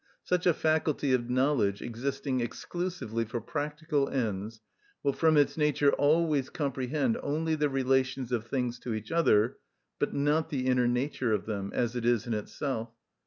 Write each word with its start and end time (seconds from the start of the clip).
Such 0.23 0.47
a 0.47 0.53
faculty 0.55 1.13
of 1.13 1.29
knowledge, 1.29 1.79
existing 1.83 2.39
exclusively 2.41 3.23
for 3.23 3.39
practical 3.39 4.09
ends, 4.09 4.59
will 5.03 5.13
from 5.13 5.37
its 5.37 5.57
nature 5.57 5.91
always 5.91 6.49
comprehend 6.49 7.19
only 7.21 7.53
the 7.53 7.69
relations 7.69 8.31
of 8.31 8.47
things 8.47 8.79
to 8.79 8.95
each 8.95 9.11
other, 9.11 9.57
but 9.99 10.11
not 10.11 10.49
the 10.49 10.65
inner 10.65 10.87
nature 10.87 11.33
of 11.33 11.45
them, 11.45 11.69
as 11.75 11.95
it 11.95 12.03
is 12.03 12.25
in 12.25 12.33
itself. 12.33 12.89